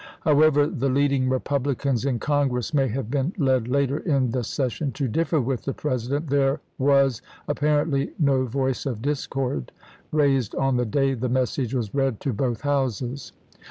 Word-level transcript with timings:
However 0.21 0.65
the 0.65 0.89
leading 0.89 1.29
Repub 1.29 1.65
licans 1.65 2.07
in 2.07 2.17
Congress 2.17 2.73
may 2.73 2.87
have 2.87 3.11
been 3.11 3.33
led 3.37 3.67
later 3.67 3.99
in 3.99 4.31
the 4.31 4.43
session 4.43 4.91
to 4.93 5.07
differ 5.07 5.39
with 5.39 5.61
the 5.65 5.75
President, 5.75 6.27
there 6.31 6.59
was 6.79 7.21
ap 7.47 7.59
parently 7.59 8.09
no 8.17 8.45
voice 8.45 8.87
of 8.87 9.03
discord 9.03 9.71
raised 10.11 10.55
on 10.55 10.77
the 10.77 10.87
day 10.87 11.13
the 11.13 11.29
message 11.29 11.75
was 11.75 11.93
read 11.93 12.19
to 12.21 12.33
both 12.33 12.61
Houses. 12.61 13.31